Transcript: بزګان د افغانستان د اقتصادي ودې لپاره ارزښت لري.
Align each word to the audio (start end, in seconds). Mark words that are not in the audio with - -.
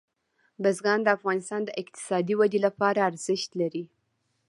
بزګان 0.61 0.99
د 1.03 1.07
افغانستان 1.17 1.61
د 1.65 1.69
اقتصادي 1.81 2.33
ودې 2.37 2.59
لپاره 2.67 2.99
ارزښت 3.09 3.49
لري. 3.61 3.83